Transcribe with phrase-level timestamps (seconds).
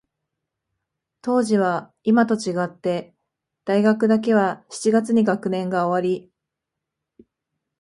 [1.21, 3.13] 当時は、いまと違って、
[3.65, 6.31] 大学だけは七月に学年が終わり、